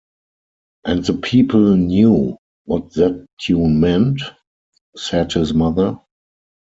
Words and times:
“And 0.83 1.05
the 1.05 1.13
people 1.13 1.77
knew 1.77 2.37
what 2.65 2.91
that 2.93 3.27
tune 3.39 3.81
meant?” 3.81 4.23
said 4.97 5.33
his 5.33 5.53
mother. 5.53 5.99